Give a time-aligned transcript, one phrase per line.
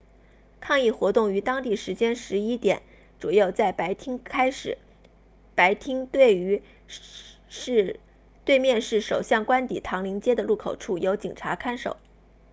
[0.59, 2.79] 抗议活动于当地时间 11:00 utc+1
[3.19, 4.79] 左右在白厅 whitehall 开始
[5.53, 6.59] 白厅对
[8.57, 11.97] 面是首相官邸唐宁街的入口处由警察看守